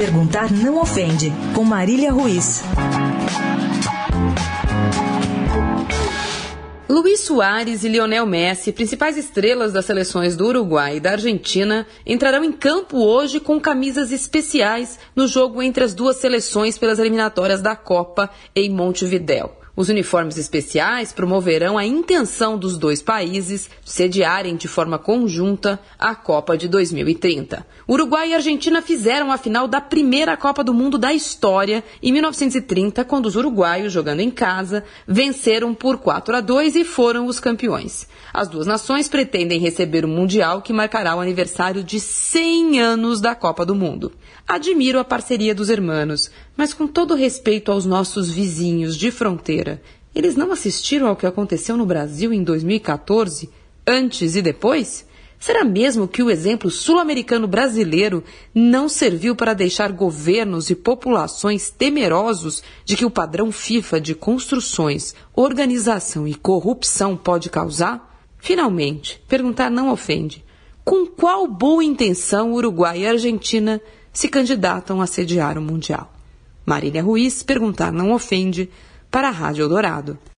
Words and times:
Perguntar 0.00 0.50
não 0.50 0.80
ofende, 0.80 1.30
com 1.54 1.62
Marília 1.62 2.10
Ruiz. 2.10 2.62
Luiz 6.88 7.20
Soares 7.20 7.84
e 7.84 7.88
Lionel 7.90 8.24
Messi, 8.24 8.72
principais 8.72 9.18
estrelas 9.18 9.74
das 9.74 9.84
seleções 9.84 10.34
do 10.34 10.46
Uruguai 10.46 10.96
e 10.96 11.00
da 11.00 11.10
Argentina, 11.10 11.86
entrarão 12.06 12.42
em 12.42 12.50
campo 12.50 12.96
hoje 12.96 13.40
com 13.40 13.60
camisas 13.60 14.10
especiais 14.10 14.98
no 15.14 15.28
jogo 15.28 15.62
entre 15.62 15.84
as 15.84 15.92
duas 15.92 16.16
seleções 16.16 16.78
pelas 16.78 16.98
eliminatórias 16.98 17.60
da 17.60 17.76
Copa 17.76 18.30
em 18.56 18.70
Montevidéu. 18.70 19.59
Os 19.76 19.88
uniformes 19.88 20.36
especiais 20.36 21.12
promoverão 21.12 21.78
a 21.78 21.86
intenção 21.86 22.58
dos 22.58 22.76
dois 22.76 23.00
países 23.00 23.70
sediarem 23.84 24.56
de 24.56 24.66
forma 24.66 24.98
conjunta 24.98 25.80
a 25.98 26.14
Copa 26.14 26.58
de 26.58 26.68
2030. 26.68 27.64
Uruguai 27.88 28.30
e 28.30 28.34
Argentina 28.34 28.82
fizeram 28.82 29.30
a 29.30 29.38
final 29.38 29.68
da 29.68 29.80
primeira 29.80 30.36
Copa 30.36 30.64
do 30.64 30.74
Mundo 30.74 30.98
da 30.98 31.12
história 31.12 31.84
em 32.02 32.12
1930, 32.12 33.04
quando 33.04 33.26
os 33.26 33.36
uruguaios, 33.36 33.92
jogando 33.92 34.20
em 34.20 34.30
casa, 34.30 34.84
venceram 35.06 35.72
por 35.72 35.98
4 35.98 36.36
a 36.36 36.40
2 36.40 36.76
e 36.76 36.84
foram 36.84 37.26
os 37.26 37.38
campeões. 37.38 38.08
As 38.32 38.48
duas 38.48 38.66
nações 38.66 39.08
pretendem 39.08 39.60
receber 39.60 40.04
o 40.04 40.08
Mundial 40.08 40.62
que 40.62 40.72
marcará 40.72 41.14
o 41.14 41.20
aniversário 41.20 41.82
de 41.82 42.00
100 42.00 42.80
anos 42.80 43.20
da 43.20 43.34
Copa 43.34 43.64
do 43.64 43.74
Mundo. 43.74 44.12
Admiro 44.46 44.98
a 44.98 45.04
parceria 45.04 45.54
dos 45.54 45.70
hermanos, 45.70 46.30
mas 46.60 46.74
com 46.74 46.86
todo 46.86 47.14
respeito 47.14 47.72
aos 47.72 47.86
nossos 47.86 48.28
vizinhos 48.28 48.94
de 48.94 49.10
fronteira, 49.10 49.80
eles 50.14 50.36
não 50.36 50.52
assistiram 50.52 51.06
ao 51.06 51.16
que 51.16 51.24
aconteceu 51.24 51.74
no 51.74 51.86
Brasil 51.86 52.34
em 52.34 52.44
2014, 52.44 53.48
antes 53.86 54.36
e 54.36 54.42
depois? 54.42 55.06
Será 55.38 55.64
mesmo 55.64 56.06
que 56.06 56.22
o 56.22 56.28
exemplo 56.28 56.70
sul-americano 56.70 57.48
brasileiro 57.48 58.22
não 58.54 58.90
serviu 58.90 59.34
para 59.34 59.54
deixar 59.54 59.90
governos 59.90 60.68
e 60.68 60.74
populações 60.74 61.70
temerosos 61.70 62.62
de 62.84 62.94
que 62.94 63.06
o 63.06 63.10
padrão 63.10 63.50
FIFA 63.50 63.98
de 63.98 64.14
construções, 64.14 65.14
organização 65.34 66.28
e 66.28 66.34
corrupção 66.34 67.16
pode 67.16 67.48
causar? 67.48 68.22
Finalmente, 68.36 69.18
perguntar 69.26 69.70
não 69.70 69.90
ofende. 69.90 70.44
Com 70.84 71.06
qual 71.06 71.48
boa 71.48 71.82
intenção 71.82 72.52
Uruguai 72.52 72.98
e 72.98 73.06
Argentina 73.06 73.80
se 74.12 74.28
candidatam 74.28 75.00
a 75.00 75.06
sediar 75.06 75.56
o 75.56 75.62
Mundial? 75.62 76.19
Marília 76.70 77.02
Ruiz, 77.02 77.42
perguntar 77.42 77.90
não 77.90 78.12
ofende, 78.12 78.70
para 79.10 79.26
a 79.26 79.32
Rádio 79.32 79.64
Eldorado. 79.64 80.16